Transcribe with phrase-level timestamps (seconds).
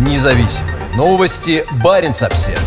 [0.00, 1.62] Независимые новости.
[1.84, 2.62] Барин обсерва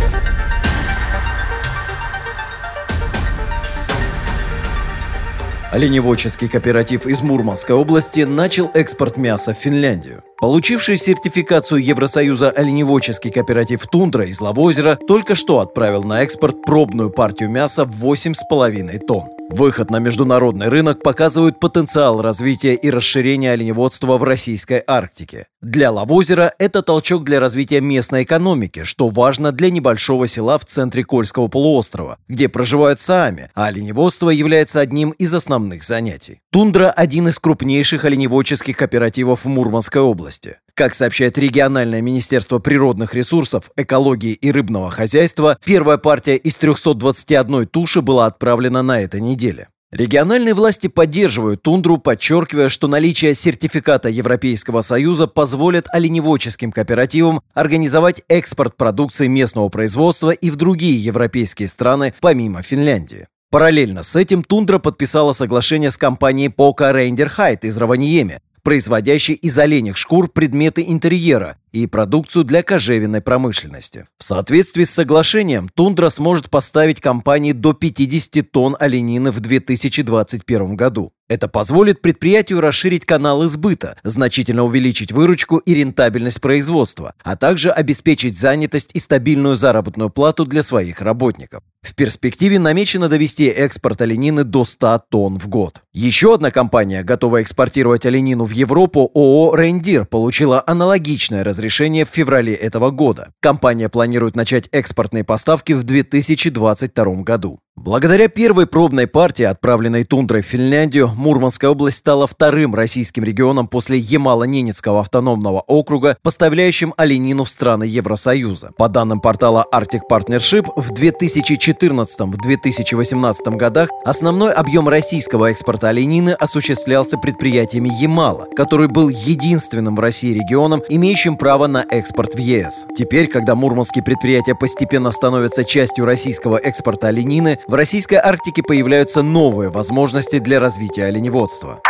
[5.71, 10.23] Оленеводческий кооператив из Мурманской области начал экспорт мяса в Финляндию.
[10.39, 17.49] Получивший сертификацию Евросоюза оленеводческий кооператив «Тундра» из Лавозера только что отправил на экспорт пробную партию
[17.49, 19.29] мяса в 8,5 тонн.
[19.49, 25.45] Выход на международный рынок показывает потенциал развития и расширения оленеводства в российской Арктике.
[25.61, 31.03] Для Лавозера это толчок для развития местной экономики, что важно для небольшого села в центре
[31.03, 36.42] Кольского полуострова, где проживают саами, а оленеводство является одним из основных занятий.
[36.53, 40.57] Тундра– один из крупнейших оленеводческих кооперативов в Мурманской области.
[40.75, 48.01] Как сообщает региональное министерство природных ресурсов, экологии и рыбного хозяйства, первая партия из 321 туши
[48.01, 49.69] была отправлена на этой неделе.
[49.91, 58.77] Региональные власти поддерживают тундру, подчеркивая, что наличие сертификата Европейского Союза позволит оленеводческим кооперативам организовать экспорт
[58.77, 63.25] продукции местного производства и в другие европейские страны, помимо Финляндии.
[63.53, 69.55] Параллельно с этим Тундра подписала соглашение с компанией Poca Reindeer Hide из Раваньеме, производящий из
[69.59, 74.07] оленях шкур предметы интерьера и продукцию для кожевенной промышленности.
[74.17, 81.11] В соответствии с соглашением, Тундра сможет поставить компании до 50 тонн оленины в 2021 году.
[81.29, 88.37] Это позволит предприятию расширить каналы сбыта, значительно увеличить выручку и рентабельность производства, а также обеспечить
[88.37, 91.63] занятость и стабильную заработную плату для своих работников.
[91.81, 95.81] В перспективе намечено довести экспорт оленины до 100 тонн в год.
[95.91, 101.62] Еще одна компания, готовая экспортировать оленину в Европу, ООО «Рейндир», получила аналогичное разрешение
[102.05, 103.33] в феврале этого года.
[103.39, 107.59] Компания планирует начать экспортные поставки в 2022 году.
[107.75, 113.97] Благодаря первой пробной партии, отправленной тундрой в Финляндию, Мурманская область стала вторым российским регионом после
[113.97, 118.73] Ямало-Ненецкого автономного округа, поставляющим оленину в страны Евросоюза.
[118.77, 127.89] По данным портала Arctic Partnership, в 2014-2018 годах основной объем российского экспорта оленины осуществлялся предприятиями
[127.99, 132.85] Ямала, который был единственным в России регионом, имеющим право на экспорт в ЕС.
[132.95, 139.69] Теперь, когда мурманские предприятия постепенно становятся частью российского экспорта оленины, в российской Арктике появляются новые
[139.69, 141.81] возможности для развития оленеводства.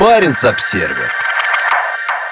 [0.00, 1.10] Баренц-Обсервер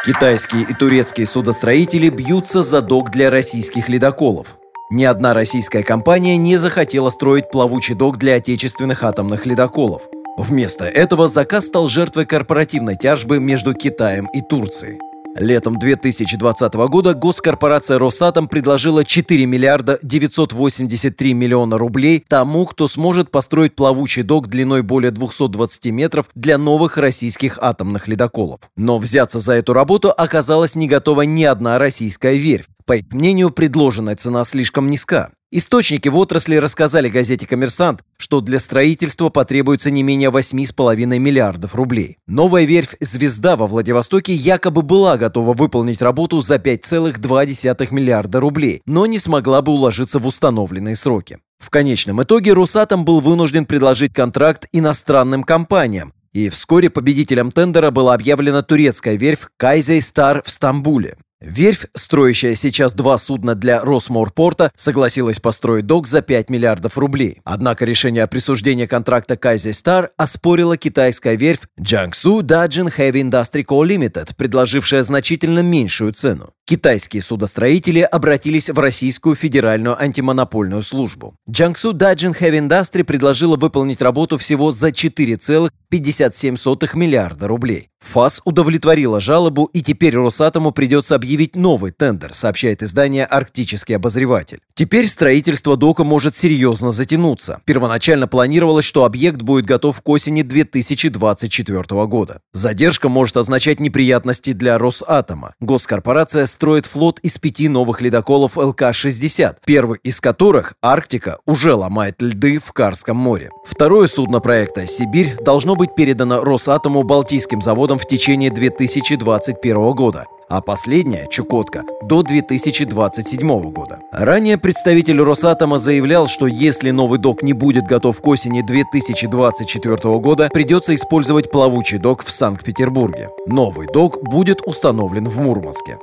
[0.05, 4.57] Китайские и турецкие судостроители бьются за док для российских ледоколов.
[4.91, 10.03] Ни одна российская компания не захотела строить плавучий док для отечественных атомных ледоколов.
[10.37, 14.99] Вместо этого заказ стал жертвой корпоративной тяжбы между Китаем и Турцией.
[15.35, 23.75] Летом 2020 года госкорпорация «Росатом» предложила 4 миллиарда 983 миллиона рублей тому, кто сможет построить
[23.75, 28.61] плавучий док длиной более 220 метров для новых российских атомных ледоколов.
[28.77, 32.67] Но взяться за эту работу оказалась не готова ни одна российская верфь.
[32.85, 35.31] По их мнению, предложенная цена слишком низка.
[35.55, 42.17] Источники в отрасли рассказали газете «Коммерсант», что для строительства потребуется не менее 8,5 миллиардов рублей.
[42.27, 49.05] Новая верфь «Звезда» во Владивостоке якобы была готова выполнить работу за 5,2 миллиарда рублей, но
[49.05, 51.37] не смогла бы уложиться в установленные сроки.
[51.59, 58.15] В конечном итоге «Росатом» был вынужден предложить контракт иностранным компаниям, и вскоре победителем тендера была
[58.15, 61.19] объявлена турецкая верфь «Кайзей Стар» в Стамбуле.
[61.45, 67.41] Верфь, строящая сейчас два судна для Росморпорта, согласилась построить док за 5 миллиардов рублей.
[67.45, 73.85] Однако решение о присуждении контракта Кайзе Стар оспорила китайская верфь Jiangsu Dajin Heavy Industry Co.
[73.85, 76.53] Limited, предложившая значительно меньшую цену.
[76.65, 81.35] Китайские судостроители обратились в Российскую федеральную антимонопольную службу.
[81.51, 87.89] Jiangsu Dajin Heavy Industry предложила выполнить работу всего за 4,57 миллиарда рублей.
[88.03, 94.61] ФАС удовлетворила жалобу, и теперь Росатому придется объявить новый тендер, сообщает издание «Арктический обозреватель».
[94.75, 97.61] Теперь строительство дока может серьезно затянуться.
[97.65, 102.41] Первоначально планировалось, что объект будет готов к осени 2024 года.
[102.53, 105.55] Задержка может означать неприятности для Росатома.
[105.61, 112.61] Госкорпорация строит флот из пяти новых ледоколов ЛК-60, первый из которых, Арктика, уже ломает льды
[112.65, 113.51] в Карском море.
[113.65, 120.61] Второе судно проекта «Сибирь» должно быть передано Росатому Балтийским заводом в течение 2021 года, а
[120.61, 124.01] последняя, Чукотка, до 2027 года.
[124.13, 130.51] Ранее представитель Росатома заявлял, что если новый док не будет готов к осени 2024 года,
[130.53, 133.31] придется использовать плавучий док в Санкт-Петербурге.
[133.47, 135.97] Новый док будет установлен в Мурманске.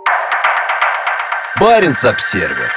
[1.59, 2.71] Баренц-Обсервер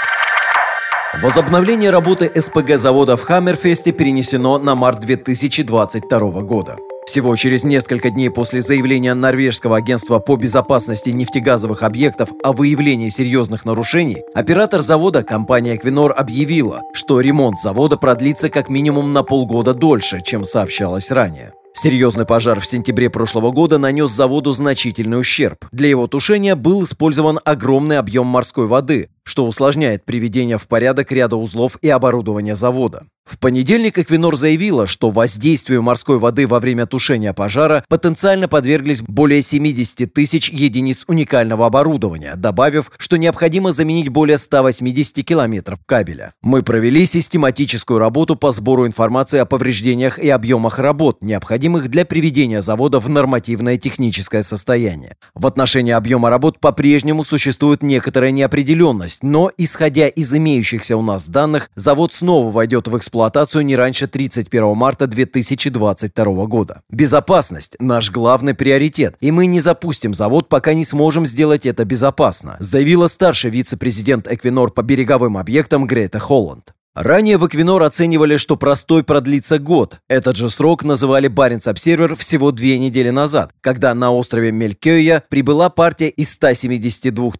[1.22, 6.78] Возобновление работы СПГ завода в Хаммерфесте перенесено на март 2022 года.
[7.06, 13.64] Всего через несколько дней после заявления норвежского агентства по безопасности нефтегазовых объектов о выявлении серьезных
[13.64, 20.22] нарушений, оператор завода компания Equinor объявила, что ремонт завода продлится как минимум на полгода дольше,
[20.24, 21.52] чем сообщалось ранее.
[21.74, 25.66] Серьезный пожар в сентябре прошлого года нанес заводу значительный ущерб.
[25.72, 31.36] Для его тушения был использован огромный объем морской воды, что усложняет приведение в порядок ряда
[31.36, 33.06] узлов и оборудования завода.
[33.24, 39.42] В понедельник Эквинор заявила, что воздействию морской воды во время тушения пожара потенциально подверглись более
[39.42, 46.32] 70 тысяч единиц уникального оборудования, добавив, что необходимо заменить более 180 километров кабеля.
[46.42, 52.60] Мы провели систематическую работу по сбору информации о повреждениях и объемах работ, необходимых для приведения
[52.60, 55.16] завода в нормативное техническое состояние.
[55.34, 61.28] В отношении объема работ по-прежнему существует некоторая неопределенность, возможность, но, исходя из имеющихся у нас
[61.28, 66.82] данных, завод снова войдет в эксплуатацию не раньше 31 марта 2022 года.
[66.90, 72.56] Безопасность– наш главный приоритет, и мы не запустим завод, пока не сможем сделать это безопасно,
[72.60, 76.72] заявила старший вице-президент Эквинор по береговым объектам Грета Холланд.
[76.94, 79.96] Ранее в Эквинор оценивали, что простой продлится год.
[80.10, 85.70] Этот же срок называли Баренц Обсервер всего две недели назад, когда на острове Мелькёя прибыла
[85.70, 87.32] партия из 172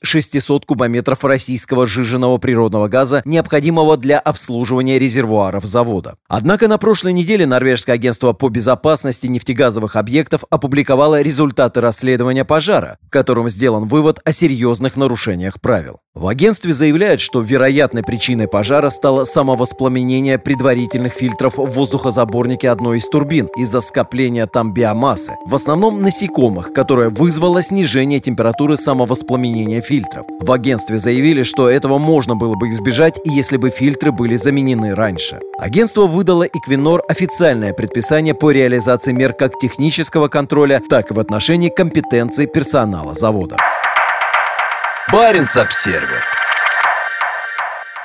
[0.00, 6.14] 600 кубометров российского сжиженного природного газа, необходимого для обслуживания резервуаров завода.
[6.28, 13.10] Однако на прошлой неделе Норвежское агентство по безопасности нефтегазовых объектов опубликовало результаты расследования пожара, в
[13.10, 15.98] котором сделан вывод о серьезных нарушениях правил.
[16.14, 23.06] В агентстве заявляют, что вероятной причиной пожара стало самовоспламенение предварительных фильтров в воздухозаборнике одной из
[23.06, 30.26] турбин из-за скопления там биомассы, в основном насекомых, которое вызвало снижение температуры самовоспламенения фильтров.
[30.40, 35.40] В агентстве заявили, что этого можно было бы избежать, если бы фильтры были заменены раньше.
[35.58, 41.70] Агентство выдало Equinor официальное предписание по реализации мер как технического контроля, так и в отношении
[41.70, 43.56] компетенций персонала завода.
[45.10, 46.20] Баренц-Обсервер.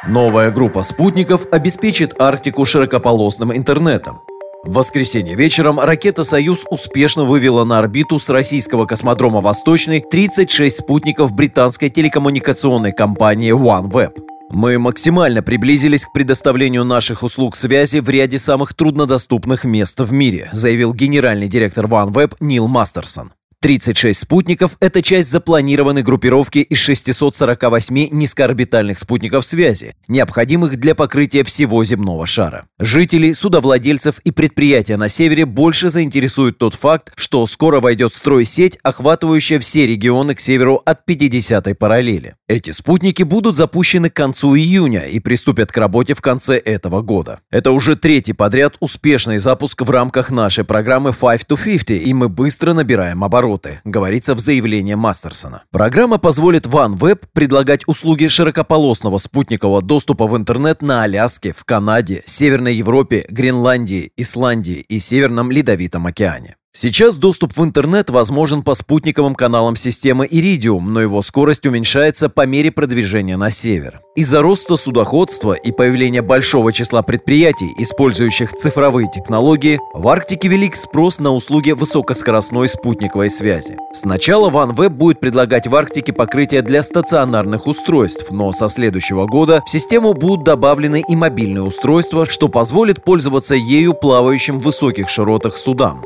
[0.08, 4.22] Новая группа спутников обеспечит Арктику широкополосным интернетом.
[4.64, 11.32] В воскресенье вечером ракета «Союз» успешно вывела на орбиту с российского космодрома «Восточный» 36 спутников
[11.34, 14.12] британской телекоммуникационной компании OneWeb.
[14.52, 20.50] Мы максимально приблизились к предоставлению наших услуг связи в ряде самых труднодоступных мест в мире,
[20.52, 23.34] заявил генеральный директор OneWeb Нил Мастерсон.
[23.66, 31.84] 36 спутников– это часть запланированной группировки из 648 низкоорбитальных спутников связи, необходимых для покрытия всего
[31.84, 32.68] земного шара.
[32.78, 38.46] Жителей, судовладельцев и предприятия на севере больше заинтересует тот факт, что скоро войдет в строй
[38.46, 42.36] сеть, охватывающая все регионы к северу от 50-й параллели.
[42.48, 47.40] Эти спутники будут запущены к концу июня и приступят к работе в конце этого года.
[47.50, 52.30] Это уже третий подряд успешный запуск в рамках нашей программы 5 to 50, и мы
[52.30, 55.64] быстро набираем обороты обороты, говорится в заявлении Мастерсона.
[55.72, 62.76] Программа позволит OneWeb предлагать услуги широкополосного спутникового доступа в интернет на Аляске, в Канаде, Северной
[62.76, 66.56] Европе, Гренландии, Исландии и Северном Ледовитом океане.
[66.78, 72.46] Сейчас доступ в интернет возможен по спутниковым каналам системы Iridium, но его скорость уменьшается по
[72.46, 74.02] мере продвижения на север.
[74.18, 81.20] Из-за роста судоходства и появления большого числа предприятий, использующих цифровые технологии, в Арктике велик спрос
[81.20, 83.78] на услуги высокоскоростной спутниковой связи.
[83.94, 89.70] Сначала OneWeb будет предлагать в Арктике покрытие для стационарных устройств, но со следующего года в
[89.70, 96.04] систему будут добавлены и мобильные устройства, что позволит пользоваться ею плавающим в высоких широтах судам.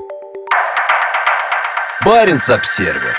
[2.06, 3.18] Баренц-Обсервер.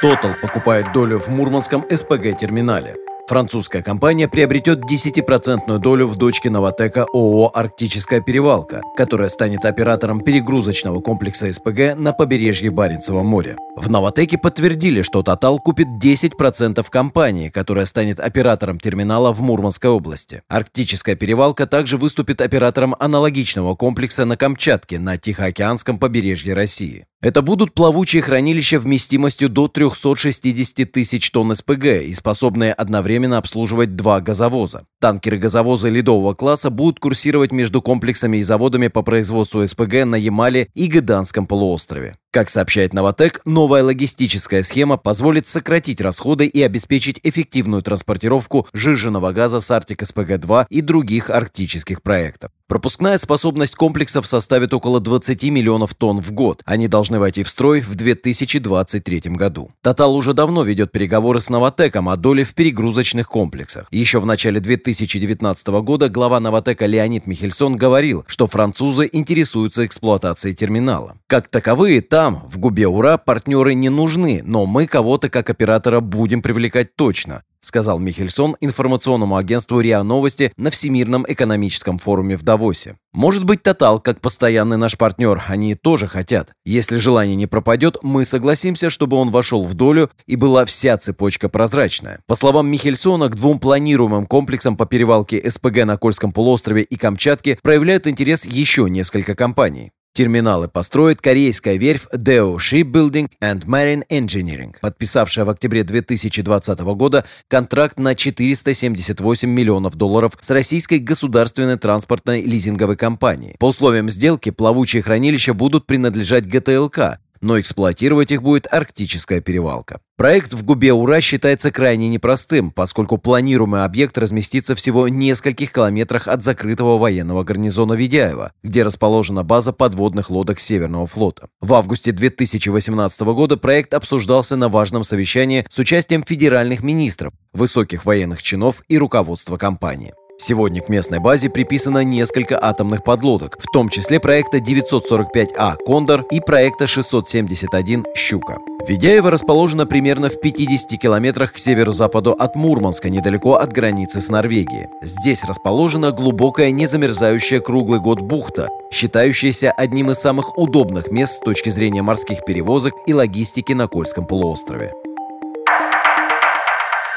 [0.00, 2.94] Total покупает долю в Мурманском СПГ-терминале.
[3.28, 11.02] Французская компания приобретет 10% долю в дочке Новотека ООО «Арктическая перевалка», которая станет оператором перегрузочного
[11.02, 13.58] комплекса СПГ на побережье Баренцева моря.
[13.76, 20.40] В Новотеке подтвердили, что Total купит 10% компании, которая станет оператором терминала в Мурманской области.
[20.48, 27.04] Арктическая перевалка также выступит оператором аналогичного комплекса на Камчатке на Тихоокеанском побережье России.
[27.20, 34.20] Это будут плавучие хранилища вместимостью до 360 тысяч тонн СПГ и способные одновременно обслуживать два
[34.20, 34.86] газовоза.
[35.00, 40.86] Танкеры-газовозы ледового класса будут курсировать между комплексами и заводами по производству СПГ на Ямале и
[40.86, 42.16] Гыданском полуострове.
[42.30, 49.60] Как сообщает Новотек, новая логистическая схема позволит сократить расходы и обеспечить эффективную транспортировку жиженного газа
[49.60, 52.50] с Арктик СПГ-2 и других арктических проектов.
[52.68, 56.60] Пропускная способность комплексов составит около 20 миллионов тонн в год.
[56.66, 59.70] Они должны войти в строй в 2023 году.
[59.80, 63.88] Тотал уже давно ведет переговоры с Новотеком о доле в перегрузочных комплексах.
[63.90, 71.16] Еще в начале 2019 года глава Новотека Леонид Михельсон говорил, что французы интересуются эксплуатацией терминала.
[71.26, 76.42] Как таковые, там, в Губе Ура, партнеры не нужны, но мы кого-то как оператора будем
[76.42, 82.96] привлекать точно сказал Михельсон информационному агентству РИА Новости на Всемирном экономическом форуме в Давосе.
[83.12, 86.52] Может быть, Тотал, как постоянный наш партнер, они тоже хотят.
[86.64, 91.48] Если желание не пропадет, мы согласимся, чтобы он вошел в долю и была вся цепочка
[91.48, 92.20] прозрачная.
[92.26, 97.58] По словам Михельсона, к двум планируемым комплексам по перевалке СПГ на Кольском полуострове и Камчатке
[97.62, 99.92] проявляют интерес еще несколько компаний.
[100.14, 108.00] Терминалы построит корейская верфь Deo Shipbuilding and Marine Engineering, подписавшая в октябре 2020 года контракт
[108.00, 113.54] на 478 миллионов долларов с российской государственной транспортной лизинговой компанией.
[113.60, 120.00] По условиям сделки плавучие хранилища будут принадлежать ГТЛК, но эксплуатировать их будет арктическая перевалка.
[120.16, 126.26] Проект в Губе Ура считается крайне непростым, поскольку планируемый объект разместится всего в нескольких километрах
[126.26, 131.48] от закрытого военного гарнизона Ведяева, где расположена база подводных лодок Северного флота.
[131.60, 138.42] В августе 2018 года проект обсуждался на важном совещании с участием федеральных министров, высоких военных
[138.42, 140.14] чинов и руководства компании.
[140.40, 146.38] Сегодня к местной базе приписано несколько атомных подлодок, в том числе проекта 945А «Кондор» и
[146.38, 148.58] проекта 671 «Щука».
[148.86, 154.86] Ведяево расположено примерно в 50 километрах к северо-западу от Мурманска, недалеко от границы с Норвегией.
[155.02, 161.68] Здесь расположена глубокая незамерзающая круглый год бухта, считающаяся одним из самых удобных мест с точки
[161.68, 164.92] зрения морских перевозок и логистики на Кольском полуострове.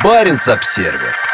[0.03, 1.30] Баренц-Обсервер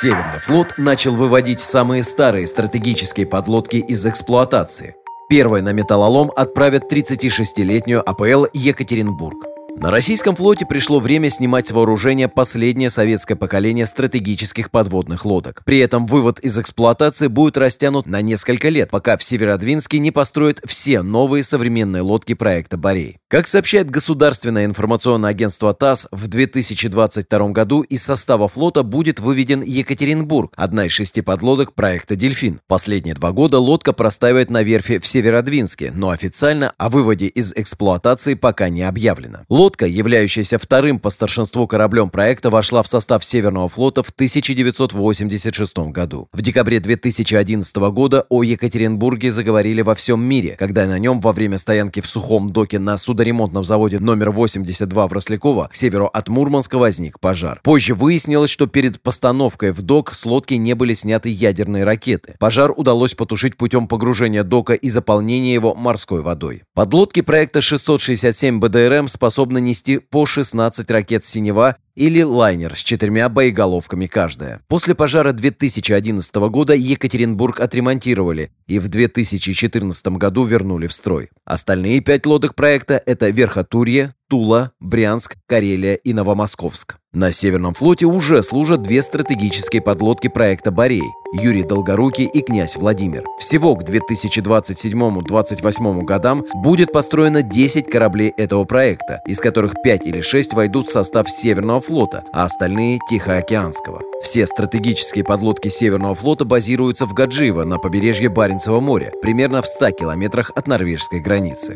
[0.00, 4.96] Северный флот начал выводить самые старые стратегические подлодки из эксплуатации.
[5.28, 9.44] Первой на металлолом отправят 36-летнюю АПЛ «Екатеринбург».
[9.76, 15.62] На российском флоте пришло время снимать с вооружения последнее советское поколение стратегических подводных лодок.
[15.64, 20.60] При этом вывод из эксплуатации будет растянут на несколько лет, пока в Северодвинске не построят
[20.66, 23.18] все новые современные лодки проекта «Борей».
[23.28, 30.52] Как сообщает государственное информационное агентство ТАСС, в 2022 году из состава флота будет выведен Екатеринбург,
[30.54, 32.60] одна из шести подлодок проекта «Дельфин».
[32.68, 38.34] Последние два года лодка простаивает на верфи в Северодвинске, но официально о выводе из эксплуатации
[38.34, 39.46] пока не объявлено.
[39.62, 46.28] Лодка, являющаяся вторым по старшинству кораблем проекта, вошла в состав Северного флота в 1986 году.
[46.32, 51.58] В декабре 2011 года о Екатеринбурге заговорили во всем мире, когда на нем во время
[51.58, 56.76] стоянки в сухом доке на судоремонтном заводе номер 82 в Росляково к северу от Мурманска
[56.76, 57.60] возник пожар.
[57.62, 62.34] Позже выяснилось, что перед постановкой в док с лодки не были сняты ядерные ракеты.
[62.40, 66.64] Пожар удалось потушить путем погружения дока и заполнения его морской водой.
[66.74, 73.28] Подлодки проекта 667 БДРМ способны способна нести по 16 ракет «Синева» или лайнер с четырьмя
[73.28, 74.60] боеголовками каждая.
[74.68, 81.30] После пожара 2011 года Екатеринбург отремонтировали и в 2014 году вернули в строй.
[81.44, 86.96] Остальные пять лодок проекта– это Верхотурье, Тула, Брянск, Карелия и Новомосковск.
[87.12, 93.22] На Северном флоте уже служат две стратегические подлодки проекта «Борей»– Юрий Долгорукий и князь Владимир.
[93.38, 100.54] Всего к 2027-2028 годам будет построено 10 кораблей этого проекта, из которых 5 или 6
[100.54, 104.00] войдут в состав Северного флота, а остальные– Тихоокеанского.
[104.22, 109.90] Все стратегические подлодки Северного флота базируются в Гаджиево на побережье Баренцева моря, примерно в 100
[109.90, 111.74] километрах от норвежской границы.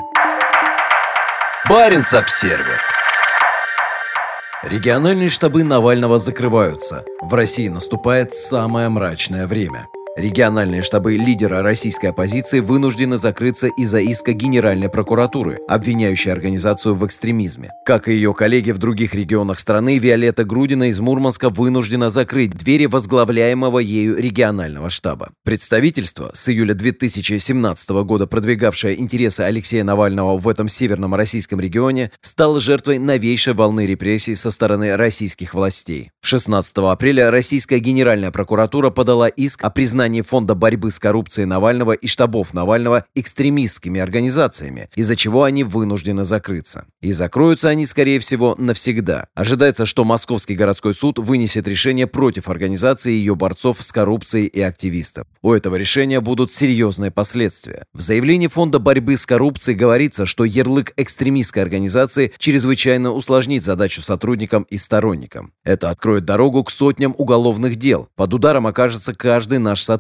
[1.68, 2.80] Баренц-Обсервер
[4.62, 7.04] Региональные штабы Навального закрываются.
[7.20, 9.88] В России наступает самое мрачное время.
[10.16, 17.73] Региональные штабы лидера российской оппозиции вынуждены закрыться из-за иска Генеральной прокуратуры, обвиняющей организацию в экстремизме.
[17.85, 22.87] Как и ее коллеги в других регионах страны, Виолетта Грудина из Мурманска вынуждена закрыть двери
[22.87, 25.32] возглавляемого ею регионального штаба.
[25.44, 32.58] Представительство, с июля 2017 года продвигавшее интересы Алексея Навального в этом северном российском регионе, стало
[32.58, 36.11] жертвой новейшей волны репрессий со стороны российских властей.
[36.23, 41.90] 16 апреля российская Генеральная прокуратура подала иск о признании признании Фонда борьбы с коррупцией Навального
[41.90, 46.84] и штабов Навального экстремистскими организациями, из-за чего они вынуждены закрыться.
[47.00, 49.26] И закроются они, скорее всего, навсегда.
[49.34, 54.60] Ожидается, что Московский городской суд вынесет решение против организации и ее борцов с коррупцией и
[54.60, 55.26] активистов.
[55.42, 57.84] У этого решения будут серьезные последствия.
[57.92, 64.66] В заявлении Фонда борьбы с коррупцией говорится, что ярлык экстремистской организации чрезвычайно усложнит задачу сотрудникам
[64.70, 65.52] и сторонникам.
[65.64, 68.08] Это откроет дорогу к сотням уголовных дел.
[68.14, 69.96] Под ударом окажется каждый наш сотрудник.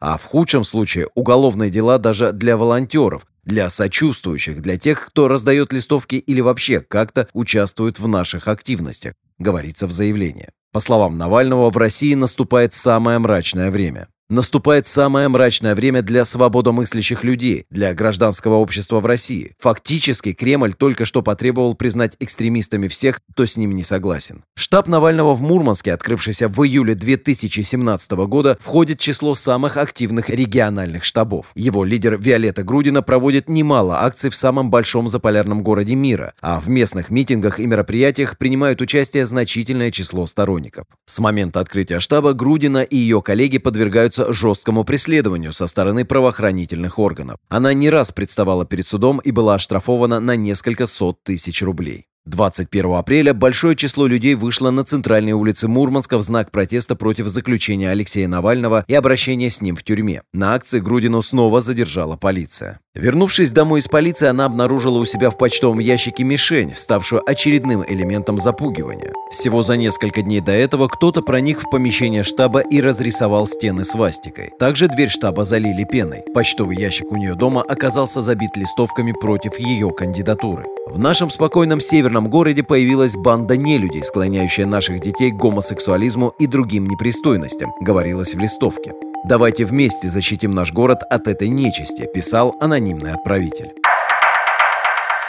[0.00, 5.72] А в худшем случае уголовные дела даже для волонтеров, для сочувствующих, для тех, кто раздает
[5.72, 10.50] листовки или вообще как-то участвует в наших активностях, говорится в заявлении.
[10.72, 14.08] По словам Навального, в России наступает самое мрачное время.
[14.30, 19.54] Наступает самое мрачное время для свободомыслящих людей, для гражданского общества в России.
[19.58, 24.44] Фактически Кремль только что потребовал признать экстремистами всех, кто с ними не согласен.
[24.54, 31.04] Штаб Навального в Мурманске, открывшийся в июле 2017 года, входит в число самых активных региональных
[31.04, 31.52] штабов.
[31.54, 36.68] Его лидер Виолетта Грудина проводит немало акций в самом большом заполярном городе мира, а в
[36.68, 40.84] местных митингах и мероприятиях принимают участие значительное число сторонников.
[41.06, 46.98] С момента открытия штаба Грудина и ее коллеги подвергаются подвергаются жесткому преследованию со стороны правоохранительных
[46.98, 47.38] органов.
[47.48, 52.06] Она не раз представала перед судом и была оштрафована на несколько сот тысяч рублей.
[52.26, 57.90] 21 апреля большое число людей вышло на центральные улицы Мурманска в знак протеста против заключения
[57.90, 60.22] Алексея Навального и обращения с ним в тюрьме.
[60.34, 62.80] На акции Грудину снова задержала полиция.
[62.98, 68.38] Вернувшись домой из полиции, она обнаружила у себя в почтовом ящике мишень, ставшую очередным элементом
[68.38, 69.12] запугивания.
[69.30, 74.50] Всего за несколько дней до этого кто-то проник в помещение штаба и разрисовал стены свастикой.
[74.58, 76.24] Также дверь штаба залили пеной.
[76.34, 80.66] Почтовый ящик у нее дома оказался забит листовками против ее кандидатуры.
[80.88, 86.88] В нашем спокойном северном городе появилась банда нелюдей, склоняющая наших детей к гомосексуализму и другим
[86.88, 88.92] непристойностям, говорилось в листовке.
[89.24, 93.72] «Давайте вместе защитим наш город от этой нечисти», писал анонимный отправитель.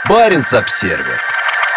[0.07, 1.19] Баренц-Обсервер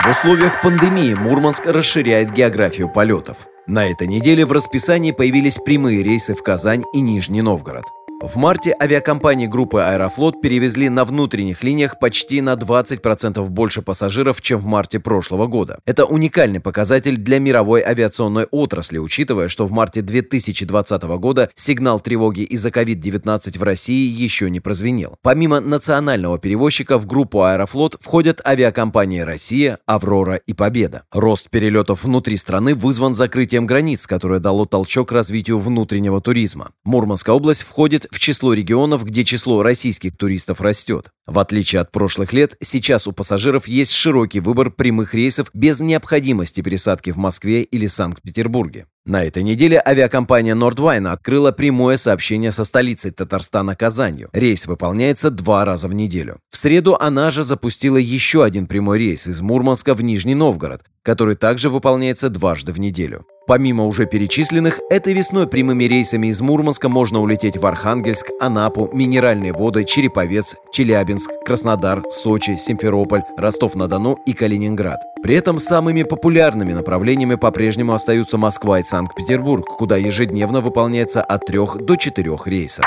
[0.04, 3.49] В условиях пандемии Мурманск расширяет географию полетов.
[3.66, 7.85] На этой неделе в расписании появились прямые рейсы в Казань и Нижний Новгород.
[8.23, 14.61] В марте авиакомпании группы «Аэрофлот» перевезли на внутренних линиях почти на 20% больше пассажиров, чем
[14.61, 15.81] в марте прошлого года.
[15.87, 22.43] Это уникальный показатель для мировой авиационной отрасли, учитывая, что в марте 2020 года сигнал тревоги
[22.43, 25.17] из-за COVID-19 в России еще не прозвенел.
[25.23, 31.02] Помимо национального перевозчика в группу «Аэрофлот» входят авиакомпании «Россия», «Аврора» и «Победа».
[31.11, 36.71] Рост перелетов внутри страны вызван закрытием границ, которое дало толчок развитию внутреннего туризма.
[36.85, 41.11] Мурманская область входит в число регионов, где число российских туристов растет.
[41.26, 46.61] В отличие от прошлых лет, сейчас у пассажиров есть широкий выбор прямых рейсов без необходимости
[46.61, 48.87] пересадки в Москве или Санкт-Петербурге.
[49.04, 54.28] На этой неделе авиакомпания Nordwine открыла прямое сообщение со столицей Татарстана Казанью.
[54.32, 56.38] Рейс выполняется два раза в неделю.
[56.50, 61.34] В среду она же запустила еще один прямой рейс из Мурманска в Нижний Новгород, который
[61.34, 63.26] также выполняется дважды в неделю.
[63.49, 69.52] Помимо уже перечисленных, этой весной прямыми рейсами из Мурманска можно улететь в Архангельск, Анапу, Минеральные
[69.52, 75.00] воды, Череповец, Челябинск, Краснодар, Сочи, Симферополь, Ростов-на-Дону и Калининград.
[75.23, 81.61] При этом самыми популярными направлениями по-прежнему остаются Москва и Санкт-Петербург, куда ежедневно выполняется от 3
[81.81, 82.85] до 4 рейсов.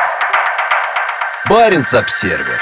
[1.50, 2.62] Баренц-Обсервер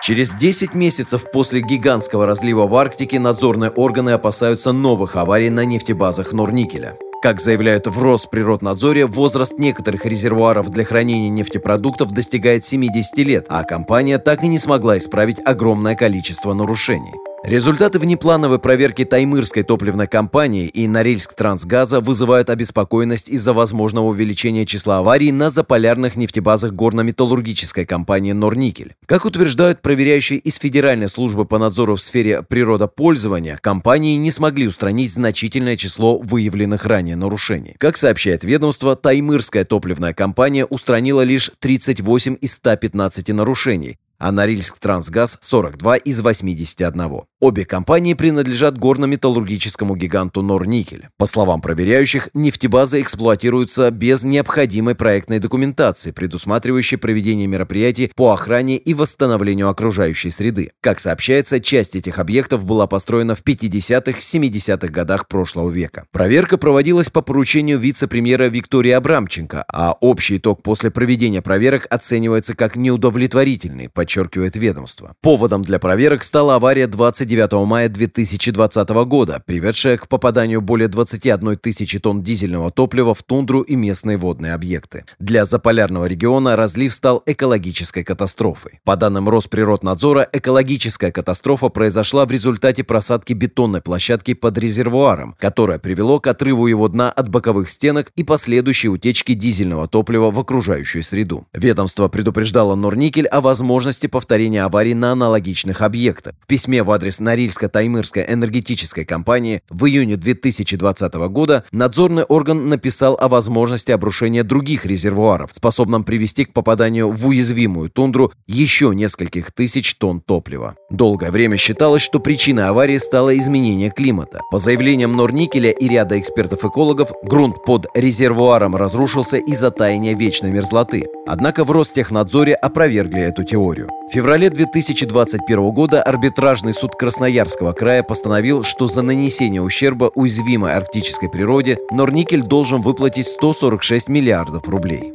[0.00, 6.32] Через 10 месяцев после гигантского разлива в Арктике надзорные органы опасаются новых аварий на нефтебазах
[6.32, 6.96] Норникеля.
[7.20, 14.18] Как заявляют в Росприроднадзоре, возраст некоторых резервуаров для хранения нефтепродуктов достигает 70 лет, а компания
[14.18, 17.14] так и не смогла исправить огромное количество нарушений.
[17.46, 24.98] Результаты внеплановой проверки Таймырской топливной компании и Норильск Трансгаза вызывают обеспокоенность из-за возможного увеличения числа
[24.98, 28.96] аварий на заполярных нефтебазах горно-металлургической компании «Норникель».
[29.06, 35.12] Как утверждают проверяющие из Федеральной службы по надзору в сфере природопользования, компании не смогли устранить
[35.12, 37.76] значительное число выявленных ранее нарушений.
[37.78, 45.38] Как сообщает ведомство, Таймырская топливная компания устранила лишь 38 из 115 нарушений, а Норильск Трансгаз
[45.40, 47.22] 42 из 81.
[47.38, 51.10] Обе компании принадлежат горно-металлургическому гиганту Норникель.
[51.18, 58.94] По словам проверяющих, нефтебазы эксплуатируются без необходимой проектной документации, предусматривающей проведение мероприятий по охране и
[58.94, 60.70] восстановлению окружающей среды.
[60.80, 66.06] Как сообщается, часть этих объектов была построена в 50-70-х годах прошлого века.
[66.12, 72.76] Проверка проводилась по поручению вице-премьера Виктории Абрамченко, а общий итог после проведения проверок оценивается как
[72.76, 75.14] неудовлетворительный, подчеркивает ведомство.
[75.20, 81.58] Поводом для проверок стала авария 20 29 мая 2020 года, приведшая к попаданию более 21
[81.58, 85.04] тысячи тонн дизельного топлива в тундру и местные водные объекты.
[85.18, 88.80] Для заполярного региона разлив стал экологической катастрофой.
[88.84, 96.20] По данным Росприроднадзора, экологическая катастрофа произошла в результате просадки бетонной площадки под резервуаром, которая привело
[96.20, 101.48] к отрыву его дна от боковых стенок и последующей утечке дизельного топлива в окружающую среду.
[101.52, 106.34] Ведомство предупреждало Норникель о возможности повторения аварий на аналогичных объектах.
[106.40, 113.28] В письме в адрес Норильско-Таймырской энергетической компании в июне 2020 года надзорный орган написал о
[113.28, 120.20] возможности обрушения других резервуаров, способном привести к попаданию в уязвимую тундру еще нескольких тысяч тонн
[120.20, 120.76] топлива.
[120.90, 124.40] Долгое время считалось, что причиной аварии стало изменение климата.
[124.50, 131.06] По заявлениям Норникеля и ряда экспертов-экологов, грунт под резервуаром разрушился из-за таяния вечной мерзлоты.
[131.26, 133.88] Однако в Ростехнадзоре опровергли эту теорию.
[134.08, 141.30] В феврале 2021 года арбитражный суд Красноярского края постановил, что за нанесение ущерба уязвимой арктической
[141.30, 145.12] природе Норникель должен выплатить 146 миллиардов рублей.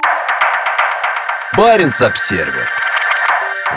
[1.54, 2.66] Баренц-Обсервер.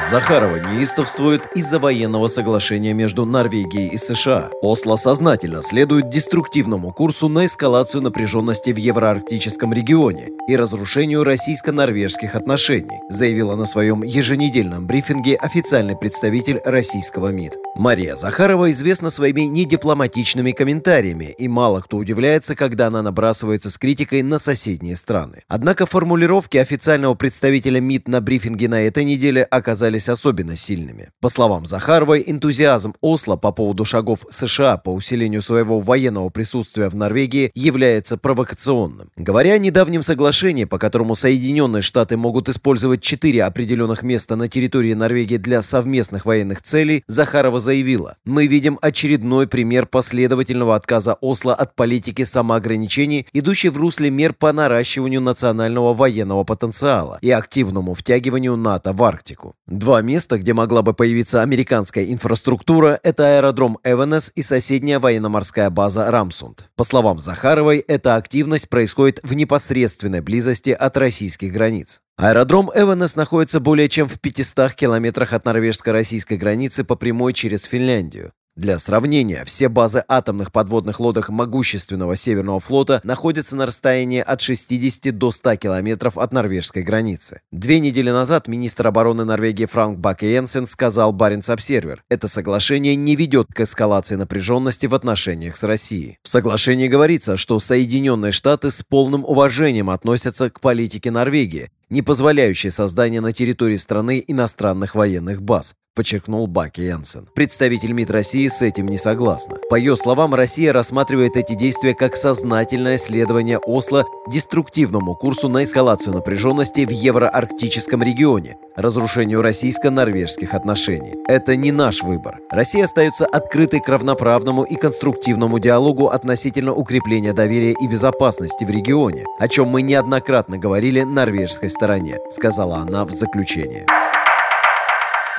[0.02, 4.50] Захарова неистовствует из-за военного соглашения между Норвегией и США.
[4.62, 13.00] Осло сознательно следует деструктивному курсу на эскалацию напряженности в евроарктическом регионе и разрушению российско-норвежских отношений,
[13.10, 17.54] заявила на своем еженедельном брифинге официальный представитель российского МИД.
[17.76, 24.22] Мария Захарова известна своими недипломатичными комментариями, и мало кто удивляется, когда она набрасывается с критикой
[24.22, 25.44] на соседние страны.
[25.48, 31.10] Однако формулировки официального представителя МИД на брифинге на этой неделе оказались особенно сильными.
[31.22, 36.96] По словам Захаровой, энтузиазм Осло по поводу шагов США по усилению своего военного присутствия в
[36.96, 39.10] Норвегии является провокационным.
[39.16, 44.94] Говоря о недавнем соглашении, по которому Соединенные Штаты могут использовать четыре определенных места на территории
[44.94, 51.76] Норвегии для совместных военных целей, Захарова заявила, мы видим очередной пример последовательного отказа Осло от
[51.76, 58.94] политики самоограничений, идущей в русле мер по наращиванию национального военного потенциала и активному втягиванию НАТО
[58.94, 59.56] в Арктику.
[59.76, 66.10] Два места, где могла бы появиться американская инфраструктура, это аэродром Эвенес и соседняя военно-морская база
[66.10, 66.70] Рамсунд.
[66.78, 72.00] По словам Захаровой, эта активность происходит в непосредственной близости от российских границ.
[72.16, 78.32] Аэродром Эвенес находится более чем в 500 километрах от норвежско-российской границы по прямой через Финляндию.
[78.56, 85.18] Для сравнения, все базы атомных подводных лодок могущественного Северного флота находятся на расстоянии от 60
[85.18, 87.42] до 100 километров от норвежской границы.
[87.52, 93.48] Две недели назад министр обороны Норвегии Франк Баке сказал Баренц Обсервер, это соглашение не ведет
[93.54, 96.20] к эскалации напряженности в отношениях с Россией.
[96.24, 102.70] В соглашении говорится, что Соединенные Штаты с полным уважением относятся к политике Норвегии, не позволяющей
[102.70, 107.28] создание на территории страны иностранных военных баз, подчеркнул Баки Янсен.
[107.34, 109.58] Представитель МИД России с этим не согласна.
[109.70, 116.14] По ее словам, Россия рассматривает эти действия как сознательное следование Осло деструктивному курсу на эскалацию
[116.14, 121.16] напряженности в евроарктическом регионе, разрушению российско-норвежских отношений.
[121.28, 122.40] Это не наш выбор.
[122.52, 129.24] Россия остается открытой к равноправному и конструктивному диалогу относительно укрепления доверия и безопасности в регионе,
[129.40, 133.86] о чем мы неоднократно говорили норвежской стороне, сказала она в заключении.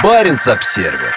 [0.03, 1.15] Баренц-Обсервер.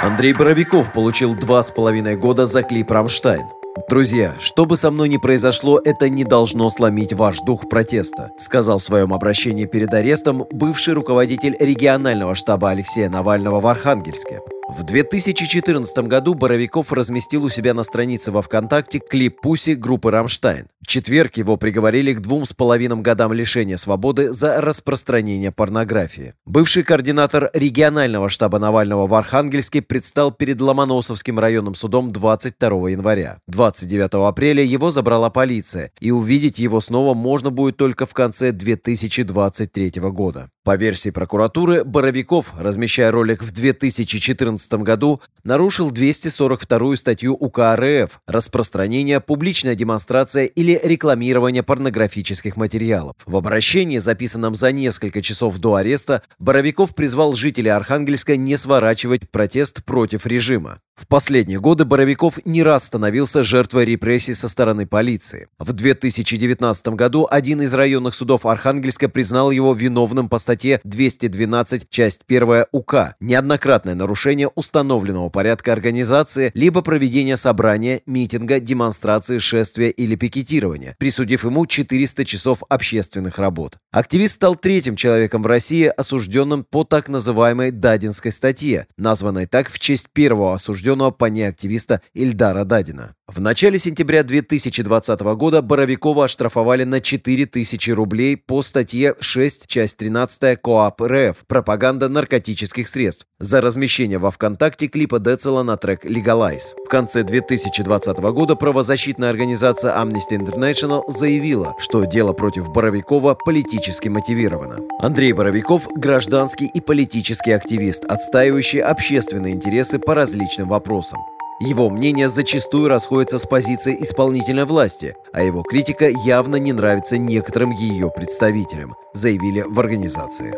[0.00, 3.42] Андрей Боровиков получил два с половиной года за клип «Рамштайн».
[3.90, 8.78] Друзья, что бы со мной ни произошло, это не должно сломить ваш дух протеста, сказал
[8.78, 14.40] в своем обращении перед арестом бывший руководитель регионального штаба Алексея Навального в Архангельске.
[14.66, 20.68] В 2014 году Боровиков разместил у себя на странице во ВКонтакте клип «Pussy» группы «Рамштайн».
[20.80, 26.32] В четверг его приговорили к двум с половиной годам лишения свободы за распространение порнографии.
[26.46, 33.40] Бывший координатор регионального штаба Навального в Архангельске предстал перед Ломоносовским районным судом 22 января.
[33.48, 39.92] 29 апреля его забрала полиция, и увидеть его снова можно будет только в конце 2023
[40.10, 40.48] года.
[40.64, 49.20] По версии прокуратуры, Боровиков, размещая ролик в 2014 году, нарушил 242 статью УК РФ «Распространение,
[49.20, 53.14] публичная демонстрация или рекламирование порнографических материалов».
[53.26, 59.84] В обращении, записанном за несколько часов до ареста, Боровиков призвал жителей Архангельска не сворачивать протест
[59.84, 60.78] против режима.
[60.96, 65.48] В последние годы Боровиков не раз становился жертвой репрессий со стороны полиции.
[65.58, 70.53] В 2019 году один из районных судов Архангельска признал его виновным по статье
[70.84, 79.90] 212, часть 1 УК «Неоднократное нарушение установленного порядка организации либо проведения собрания, митинга, демонстрации, шествия
[79.90, 83.78] или пикетирования», присудив ему 400 часов общественных работ.
[83.90, 89.78] Активист стал третьим человеком в России, осужденным по так называемой Дадинской статье, названной так в
[89.78, 93.14] честь первого осужденного по ней активиста Ильдара Дадина.
[93.26, 100.43] В начале сентября 2020 года Боровикова оштрафовали на 4000 рублей по статье 6, часть 13
[100.54, 106.74] КоАП РФ «Пропаганда наркотических средств» за размещение во ВКонтакте клипа Децела на трек «Legalize».
[106.84, 114.78] В конце 2020 года правозащитная организация Amnesty International заявила, что дело против Боровикова политически мотивировано.
[115.00, 121.18] Андрей Боровиков– гражданский и политический активист, отстаивающий общественные интересы по различным вопросам.
[121.60, 127.70] Его мнение зачастую расходится с позицией исполнительной власти, а его критика явно не нравится некоторым
[127.70, 130.54] ее представителям, заявили в организации.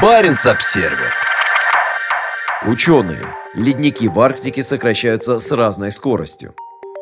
[0.00, 1.12] Баренц-Обсервер
[2.66, 3.34] Ученые.
[3.54, 6.54] Ледники в Арктике сокращаются с разной скоростью.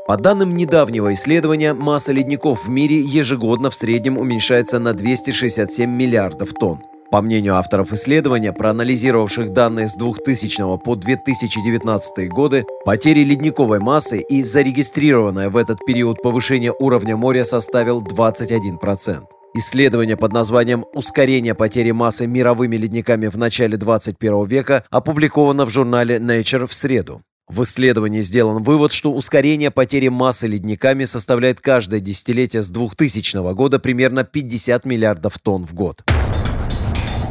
[0.07, 6.53] По данным недавнего исследования, масса ледников в мире ежегодно в среднем уменьшается на 267 миллиардов
[6.53, 6.83] тонн.
[7.11, 14.45] По мнению авторов исследования, проанализировавших данные с 2000 по 2019 годы, потери ледниковой массы и
[14.45, 19.25] зарегистрированное в этот период повышение уровня моря составил 21%.
[19.55, 26.19] Исследование под названием «Ускорение потери массы мировыми ледниками в начале 21 века» опубликовано в журнале
[26.19, 27.23] Nature в среду.
[27.49, 33.81] В исследовании сделан вывод, что ускорение потери массы ледниками составляет каждое десятилетие с 2000 года
[33.81, 36.05] примерно 50 миллиардов тонн в год.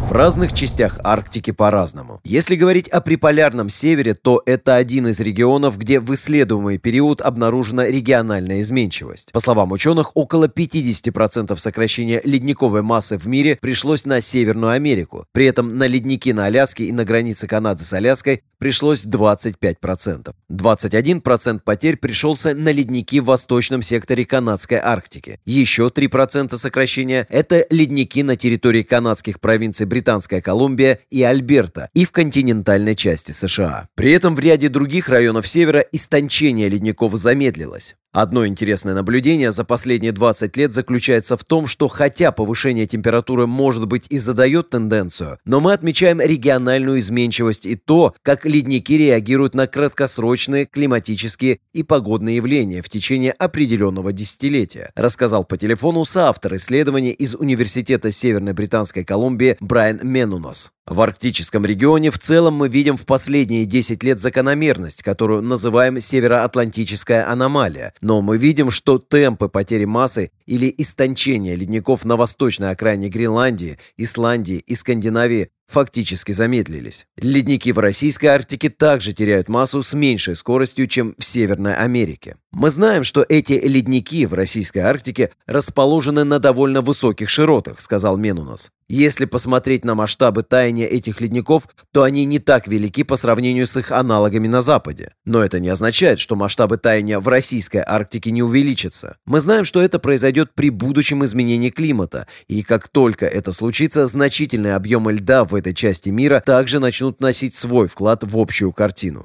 [0.09, 2.19] В разных частях Арктики по-разному.
[2.23, 7.85] Если говорить о приполярном севере, то это один из регионов, где в исследуемый период обнаружена
[7.85, 9.31] региональная изменчивость.
[9.33, 15.27] По словам ученых, около 50% сокращения ледниковой массы в мире пришлось на Северную Америку.
[15.31, 20.33] При этом на ледники на Аляске и на границе Канады с Аляской пришлось 25%.
[20.51, 25.39] 21% потерь пришелся на ледники в восточном секторе канадской Арктики.
[25.45, 32.13] Еще 3% сокращения– это ледники на территории канадских провинций Британская Колумбия и Альберта и в
[32.13, 33.89] континентальной части США.
[33.95, 37.97] При этом в ряде других районов севера истончение ледников замедлилось.
[38.11, 43.87] Одно интересное наблюдение за последние 20 лет заключается в том, что хотя повышение температуры может
[43.87, 49.67] быть и задает тенденцию, но мы отмечаем региональную изменчивость и то, как ледники реагируют на
[49.67, 57.35] краткосрочные климатические и погодные явления в течение определенного десятилетия, рассказал по телефону соавтор исследования из
[57.35, 60.71] Университета Северной Британской Колумбии Брайан Менунос.
[60.89, 67.29] В арктическом регионе в целом мы видим в последние 10 лет закономерность, которую называем североатлантическая
[67.29, 73.77] аномалия, но мы видим, что темпы потери массы или истончения ледников на восточной окраине Гренландии,
[73.97, 77.05] Исландии и Скандинавии фактически замедлились.
[77.17, 82.37] Ледники в российской Арктике также теряют массу с меньшей скоростью, чем в Северной Америке.
[82.51, 88.71] Мы знаем, что эти ледники в российской Арктике расположены на довольно высоких широтах, сказал Менунос.
[88.87, 93.77] Если посмотреть на масштабы таяния этих ледников, то они не так велики по сравнению с
[93.77, 95.13] их аналогами на Западе.
[95.25, 99.17] Но это не означает, что масштабы таяния в российской Арктике не увеличатся.
[99.27, 104.73] Мы знаем, что это произойдет при будущем изменении климата, и как только это случится, значительные
[104.73, 109.23] объемы льда в этой части мира также начнут носить свой вклад в общую картину.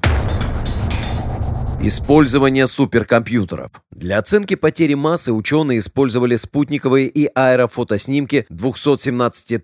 [1.87, 3.69] Использование суперкомпьютеров.
[3.95, 9.61] Для оценки потери массы ученые использовали спутниковые и аэрофотоснимки 217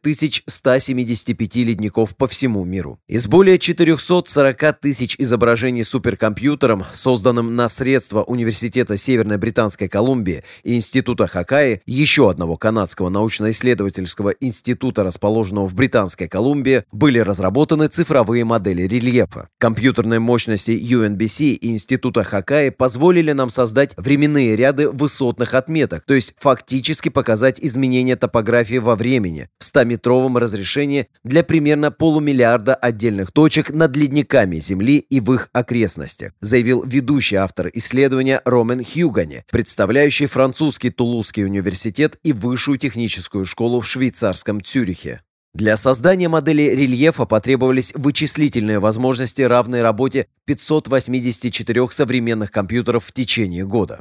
[0.48, 2.98] 175 ледников по всему миру.
[3.10, 11.28] Из более 440 тысяч изображений суперкомпьютером, созданным на средства Университета Северной Британской Колумбии и Института
[11.28, 19.50] Хакаи, еще одного канадского научно-исследовательского института, расположенного в Британской Колумбии, были разработаны цифровые модели рельефа.
[19.58, 26.14] Компьютерные мощности UNBC и Института Хакаи позволили нам создать временные временные ряды высотных отметок, то
[26.14, 33.72] есть фактически показать изменение топографии во времени в 100-метровом разрешении для примерно полумиллиарда отдельных точек
[33.72, 40.92] над ледниками Земли и в их окрестностях, заявил ведущий автор исследования Ромен Хьюгани, представляющий французский
[40.92, 45.22] Тулузский университет и высшую техническую школу в швейцарском Цюрихе.
[45.54, 54.00] Для создания модели рельефа потребовались вычислительные возможности, равные работе 584 современных компьютеров в течение года.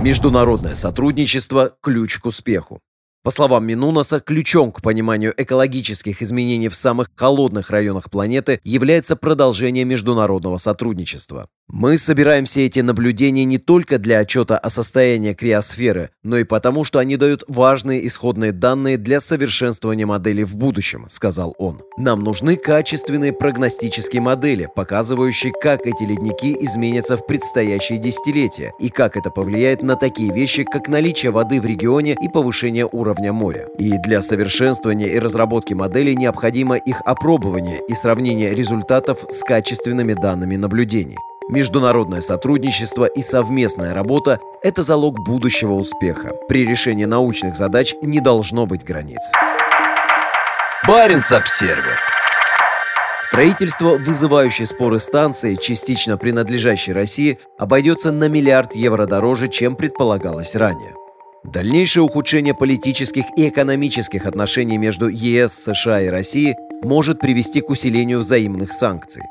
[0.00, 2.80] Международное сотрудничество– ключ к успеху.
[3.22, 9.84] По словам Минунаса, ключом к пониманию экологических изменений в самых холодных районах планеты является продолжение
[9.84, 11.48] международного сотрудничества.
[11.70, 16.82] Мы собираем все эти наблюдения не только для отчета о состоянии криосферы, но и потому,
[16.82, 21.82] что они дают важные исходные данные для совершенствования моделей в будущем, сказал он.
[21.98, 29.18] Нам нужны качественные прогностические модели, показывающие, как эти ледники изменятся в предстоящие десятилетия и как
[29.18, 33.68] это повлияет на такие вещи, как наличие воды в регионе и повышение уровня моря.
[33.78, 40.56] И для совершенствования и разработки моделей необходимо их опробование и сравнение результатов с качественными данными
[40.56, 41.18] наблюдений.
[41.50, 46.32] Международное сотрудничество и совместная работа– это залог будущего успеха.
[46.46, 49.20] При решении научных задач не должно быть границ.
[50.86, 51.98] Баренц-Обсервер.
[53.20, 60.94] Строительство вызывающей споры станции, частично принадлежащей России, обойдется на миллиард евро дороже, чем предполагалось ранее.
[61.44, 68.18] Дальнейшее ухудшение политических и экономических отношений между ЕС, США и Россией может привести к усилению
[68.18, 69.22] взаимных санкций.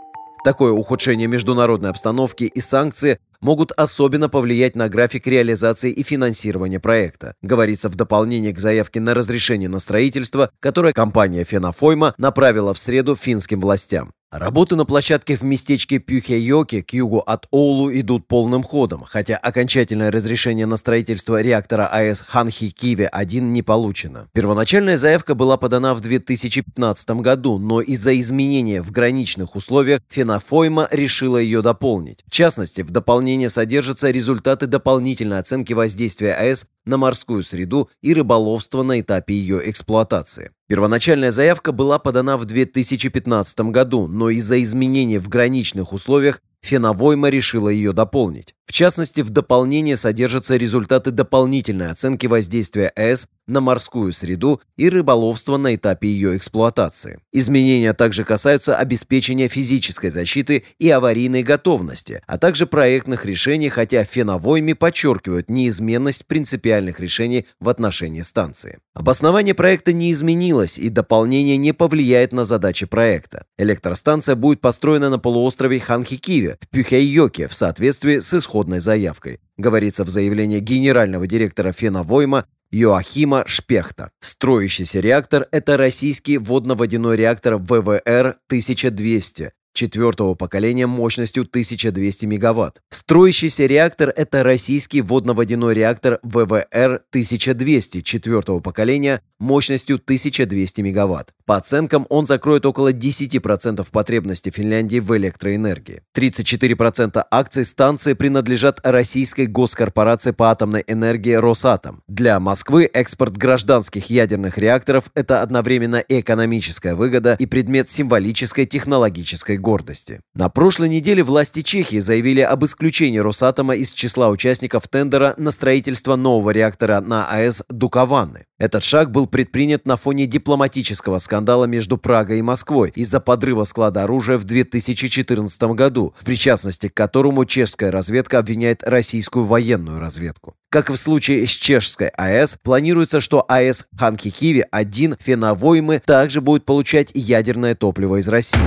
[0.44, 7.36] Такое ухудшение международной обстановки и санкции могут особенно повлиять на график реализации и финансирования проекта,
[7.42, 13.16] говорится в дополнение к заявке на разрешение на строительство, которое компания Фенофойма направила в среду
[13.16, 14.12] финским властям.
[14.30, 20.12] Работы на площадке в местечке Пюхейоке к югу от Оулу идут полным ходом, хотя окончательное
[20.12, 24.28] разрешение на строительство реактора АЭС Ханхи-Киве-1 не получено.
[24.34, 31.38] Первоначальная заявка была подана в 2015 году, но из-за изменения в граничных условиях Фенофойма решила
[31.38, 32.26] ее дополнить.
[32.28, 38.84] В частности, в дополнении содержатся результаты дополнительной оценки воздействия АЭС на морскую среду и рыболовство
[38.84, 40.52] на этапе ее эксплуатации.
[40.68, 47.70] Первоначальная заявка была подана в 2015 году, но из-за изменений в граничных условиях Феновойма решила
[47.70, 48.54] ее дополнить.
[48.66, 55.58] В частности, в дополнении содержатся результаты дополнительной оценки воздействия АЭС на морскую среду и рыболовство
[55.58, 57.20] на этапе ее эксплуатации.
[57.32, 64.74] Изменения также касаются обеспечения физической защиты и аварийной готовности, а также проектных решений, хотя феновойми
[64.74, 68.80] подчеркивают неизменность принципиальных решений в отношении станции.
[68.94, 73.46] Обоснование проекта не изменилось, и дополнение не повлияет на задачи проекта.
[73.58, 80.10] Электростанция будет построена на полуострове Ханхикиве в Пюхейоке в соответствии с исходной заявкой, говорится в
[80.10, 84.12] заявлении генерального директора Феновойма Йоахима Шпехта.
[84.20, 92.82] Строящийся реактор– это российский водно-водяной реактор ВВР-1200, четвертого поколения мощностью 1200 МВт.
[92.90, 101.34] Строящийся реактор– это российский водно-водяной реактор ВВР-1200 четвертого поколения мощностью 1200 МВт.
[101.48, 106.02] По оценкам, он закроет около 10% потребности Финляндии в электроэнергии.
[106.14, 112.04] 34% акций станции принадлежат российской госкорпорации по атомной энергии «Росатом».
[112.10, 120.20] Для Москвы экспорт гражданских ядерных реакторов– это одновременно экономическая выгода и предмет символической технологической гордости.
[120.36, 126.18] На прошлой неделе власти Чехии заявили об исключении Росатома из числа участников тендера на строительство
[126.18, 128.44] нового реактора на АЭС Дукованы.
[128.60, 134.04] Этот шаг был предпринят на фоне дипломатического скандала между Прагой и Москвой из-за подрыва склада
[134.04, 140.56] оружия в 2014 году, в причастности к которому чешская разведка обвиняет российскую военную разведку.
[140.70, 147.12] Как и в случае с чешской АЭС, планируется, что АЭС Ханки-Киви-1 Феновоймы также будет получать
[147.14, 148.60] ядерное топливо из России.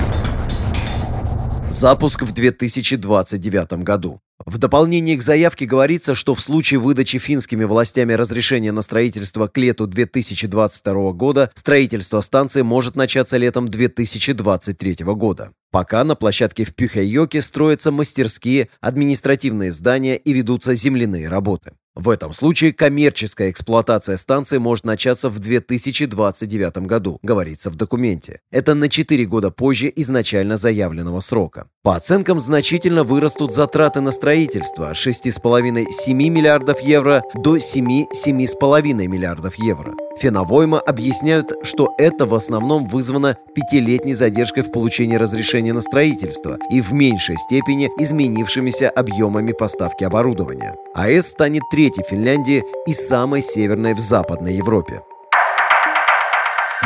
[1.69, 4.19] Запуск в 2029 году.
[4.45, 9.57] В дополнение к заявке говорится, что в случае выдачи финскими властями разрешения на строительство к
[9.57, 15.51] лету 2022 года, строительство станции может начаться летом 2023 года.
[15.71, 21.71] Пока на площадке в Пюхайоке строятся мастерские, административные здания и ведутся земляные работы.
[22.01, 28.39] В этом случае коммерческая эксплуатация станции может начаться в 2029 году, говорится в документе.
[28.49, 31.67] Это на 4 года позже изначально заявленного срока.
[31.83, 39.93] По оценкам, значительно вырастут затраты на строительство с 6,5-7 миллиардов евро до 7-7,5 миллиардов евро.
[40.19, 46.81] Феновойма объясняют, что это в основном вызвано пятилетней задержкой в получении разрешения на строительство и
[46.81, 50.75] в меньшей степени изменившимися объемами поставки оборудования.
[50.93, 55.01] АЭС станет третьей Финляндии и самой северной в Западной Европе.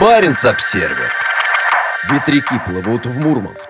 [0.02, 1.12] Баренц-Обсервер.
[2.12, 3.70] Ветряки плывут в Мурманск.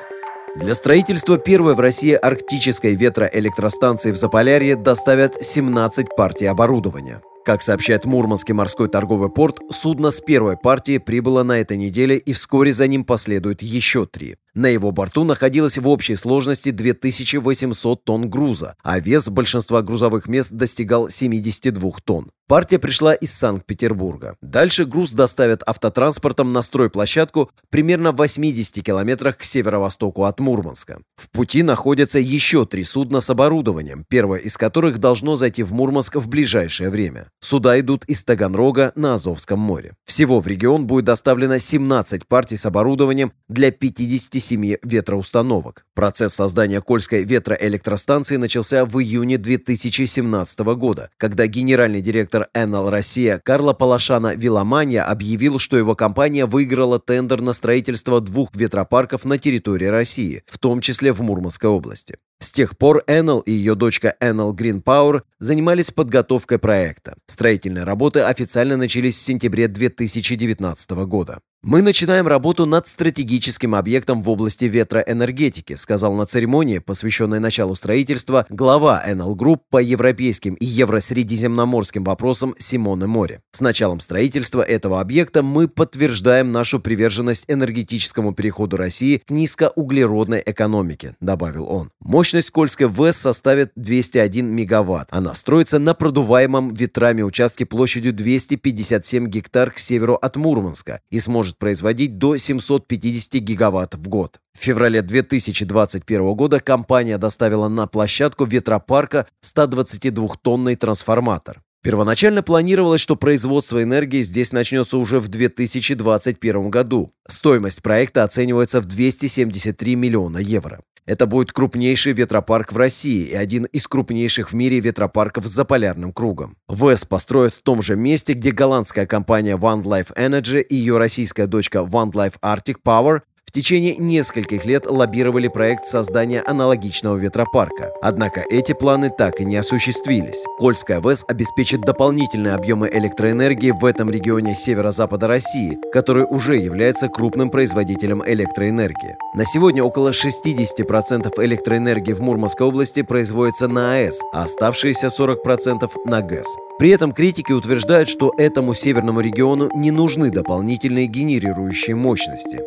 [0.55, 7.21] Для строительства первой в России арктической ветроэлектростанции в Заполярье доставят 17 партий оборудования.
[7.45, 12.33] Как сообщает Мурманский морской торговый порт, судно с первой партии прибыло на этой неделе и
[12.33, 14.37] вскоре за ним последуют еще три.
[14.55, 20.53] На его борту находилось в общей сложности 2800 тонн груза, а вес большинства грузовых мест
[20.53, 22.31] достигал 72 тонн.
[22.47, 24.37] Партия пришла из Санкт-Петербурга.
[24.41, 30.99] Дальше груз доставят автотранспортом на стройплощадку примерно в 80 километрах к северо-востоку от Мурманска.
[31.15, 36.17] В пути находятся еще три судна с оборудованием, первое из которых должно зайти в Мурманск
[36.17, 37.29] в ближайшее время.
[37.41, 39.93] Суда идут из Таганрога на Азовском море.
[40.05, 45.85] Всего в регион будет доставлено 17 партий с оборудованием для 57 ветроустановок.
[45.93, 53.73] Процесс создания Кольской ветроэлектростанции начался в июне 2017 года, когда генеральный директор Enel Россия Карло
[53.73, 60.43] Палашана Виламанья объявил, что его компания выиграла тендер на строительство двух ветропарков на территории России,
[60.47, 62.17] в том числе в Мурманской области.
[62.39, 67.15] С тех пор Enel и ее дочка Enel Green Power занимались подготовкой проекта.
[67.27, 71.39] Строительные работы официально начались в сентябре 2019 года.
[71.67, 78.45] «Мы начинаем работу над стратегическим объектом в области ветроэнергетики», сказал на церемонии, посвященной началу строительства,
[78.49, 83.41] глава Enel Group по европейским и евросредиземноморским вопросам Симоне Море.
[83.51, 91.15] С началом строительства этого объекта мы подтверждаем нашу приверженность энергетическому переходу России к низкоуглеродной экономике,
[91.19, 91.89] добавил он.
[91.99, 95.07] Мощность Кольской ВЭС составит 201 мегаватт.
[95.09, 101.54] Она строится на продуваемом ветрами участке площадью 257 гектар к северу от Мурманска и сможет
[101.57, 104.39] производить до 750 гигаватт в год.
[104.57, 111.61] В феврале 2021 года компания доставила на площадку ветропарка 122-тонный трансформатор.
[111.85, 117.13] Первоначально планировалось, что производство энергии здесь начнется уже в 2021 году.
[117.27, 120.81] Стоимость проекта оценивается в 273 миллиона евро.
[121.05, 126.11] Это будет крупнейший ветропарк в России и один из крупнейших в мире ветропарков за полярным
[126.11, 126.57] кругом.
[126.67, 131.45] ВЭС построят в том же месте, где голландская компания One Life Energy и ее российская
[131.45, 133.21] дочка One Life Arctic Power
[133.55, 137.91] течение нескольких лет лоббировали проект создания аналогичного ветропарка.
[138.01, 140.43] Однако эти планы так и не осуществились.
[140.59, 147.49] Кольская ВЭС обеспечит дополнительные объемы электроэнергии в этом регионе северо-запада России, который уже является крупным
[147.49, 149.15] производителем электроэнергии.
[149.35, 156.21] На сегодня около 60% электроэнергии в Мурманской области производится на АЭС, а оставшиеся 40% на
[156.21, 156.47] ГЭС.
[156.77, 162.59] При этом критики утверждают, что этому северному региону не нужны дополнительные генерирующие мощности.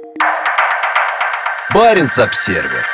[1.78, 2.84] Баренц-Обсервер.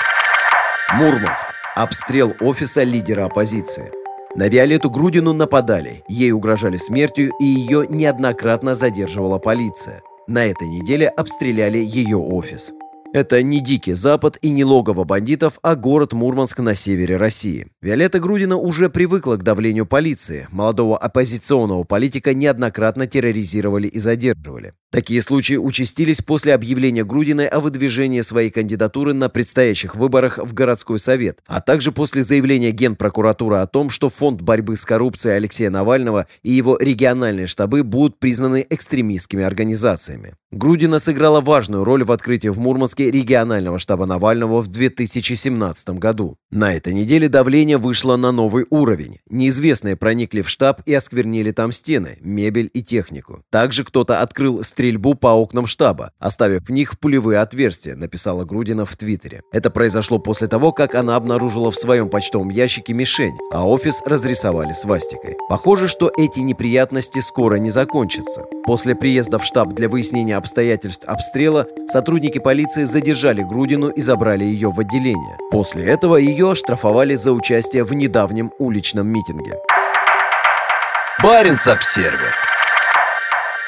[0.93, 1.47] Мурманск.
[1.75, 3.91] Обстрел офиса лидера оппозиции.
[4.37, 10.03] На Виолетту Грудину нападали, ей угрожали смертью и ее неоднократно задерживала полиция.
[10.27, 12.75] На этой неделе обстреляли ее офис.
[13.15, 17.69] Это не Дикий Запад и не логово бандитов, а город Мурманск на севере России.
[17.81, 20.47] Виолетта Грудина уже привыкла к давлению полиции.
[20.51, 24.75] Молодого оппозиционного политика неоднократно терроризировали и задерживали.
[24.95, 31.01] Такие случаи участились после объявления Грудиной о выдвижении своей кандидатуры на предстоящих выборах в городской
[31.01, 36.29] совет, а также после заявления Генпрокуратуры о том, что Фонд борьбы с коррупцией Алексея Навального
[36.45, 40.35] и его региональные штабы будут признаны экстремистскими организациями.
[40.53, 46.37] Грудина сыграла важную роль в открытии в Мурманске регионального штаба Навального в 2017 году.
[46.53, 49.19] На этой неделе давление вышло на новый уровень.
[49.29, 53.43] Неизвестные проникли в штаб и осквернили там стены, мебель и технику.
[53.51, 58.85] Также кто-то открыл стрельбу стрельбу по окнам штаба, оставив в них пулевые отверстия, написала Грудина
[58.85, 59.41] в Твиттере.
[59.51, 64.73] Это произошло после того, как она обнаружила в своем почтовом ящике мишень, а офис разрисовали
[64.73, 65.37] свастикой.
[65.49, 68.45] Похоже, что эти неприятности скоро не закончатся.
[68.67, 74.71] После приезда в штаб для выяснения обстоятельств обстрела сотрудники полиции задержали Грудину и забрали ее
[74.71, 75.39] в отделение.
[75.51, 79.55] После этого ее оштрафовали за участие в недавнем уличном митинге.
[81.23, 82.35] Баренц-Обсервер.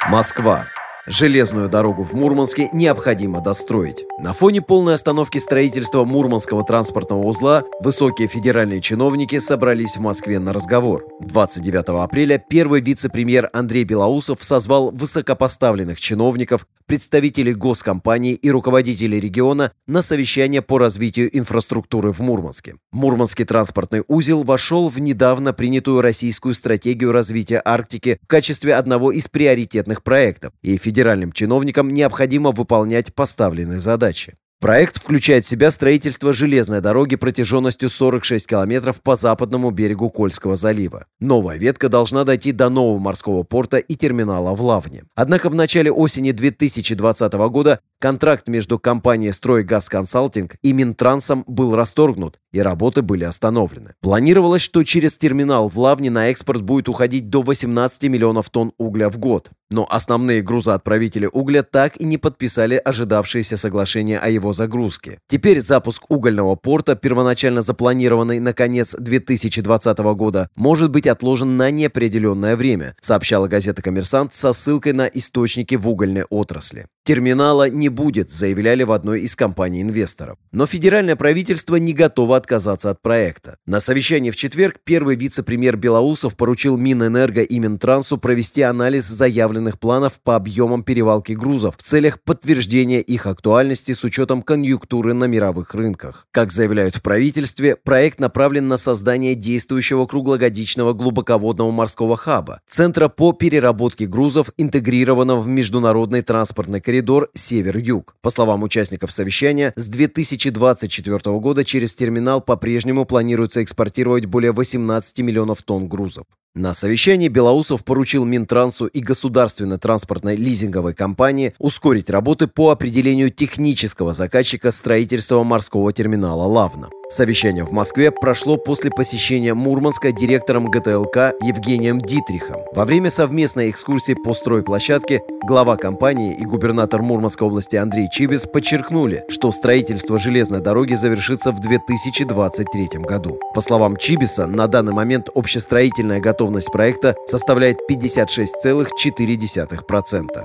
[0.08, 0.66] Москва.
[1.08, 4.04] Железную дорогу в Мурманске необходимо достроить.
[4.18, 10.52] На фоне полной остановки строительства Мурманского транспортного узла высокие федеральные чиновники собрались в Москве на
[10.52, 11.06] разговор.
[11.20, 20.02] 29 апреля первый вице-премьер Андрей Белоусов созвал высокопоставленных чиновников, представителей госкомпаний и руководителей региона на
[20.02, 22.76] совещание по развитию инфраструктуры в Мурманске.
[22.92, 29.28] Мурманский транспортный узел вошел в недавно принятую российскую стратегию развития Арктики в качестве одного из
[29.28, 34.34] приоритетных проектов, и федеральным чиновникам необходимо выполнять поставленные задачи.
[34.58, 41.04] Проект включает в себя строительство железной дороги протяженностью 46 километров по западному берегу Кольского залива.
[41.20, 45.04] Новая ветка должна дойти до нового морского порта и терминала в Лавне.
[45.14, 52.40] Однако в начале осени 2020 года контракт между компанией «Стройгаз Консалтинг» и Минтрансом был расторгнут,
[52.56, 53.94] и работы были остановлены.
[54.00, 59.10] Планировалось, что через терминал в Лавне на экспорт будет уходить до 18 миллионов тонн угля
[59.10, 59.50] в год.
[59.70, 65.18] Но основные грузоотправители угля так и не подписали ожидавшееся соглашение о его загрузке.
[65.28, 72.56] Теперь запуск угольного порта, первоначально запланированный на конец 2020 года, может быть отложен на неопределенное
[72.56, 76.86] время, сообщала газета «Коммерсант» со ссылкой на источники в угольной отрасли.
[77.06, 80.38] Терминала не будет, заявляли в одной из компаний инвесторов.
[80.50, 83.58] Но федеральное правительство не готово отказаться от проекта.
[83.66, 90.20] На совещании в четверг первый вице-премьер Белоусов поручил Минэнерго и Минтрансу провести анализ заявленных планов
[90.22, 96.28] по объемам перевалки грузов в целях подтверждения их актуальности с учетом конъюнктуры на мировых рынках.
[96.30, 103.32] Как заявляют в правительстве, проект направлен на создание действующего круглогодичного глубоководного морского хаба, центра по
[103.32, 108.14] переработке грузов, интегрированного в международный транспортный коридор север-юг.
[108.22, 115.62] По словам участников совещания, с 2024 года через терминал по-прежнему планируется экспортировать более 18 миллионов
[115.62, 116.24] тонн грузов.
[116.56, 124.14] На совещании Белоусов поручил Минтрансу и государственной транспортной лизинговой компании ускорить работы по определению технического
[124.14, 126.88] заказчика строительства морского терминала «Лавна».
[127.08, 132.62] Совещание в Москве прошло после посещения Мурманска директором ГТЛК Евгением Дитрихом.
[132.74, 139.22] Во время совместной экскурсии по стройплощадке глава компании и губернатор Мурманской области Андрей Чибис подчеркнули,
[139.28, 143.38] что строительство железной дороги завершится в 2023 году.
[143.54, 150.44] По словам Чибиса, на данный момент общестроительная готовность проекта составляет 56,4%.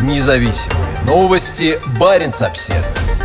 [0.00, 1.78] Независимые новости.
[2.00, 3.23] Барин обседный.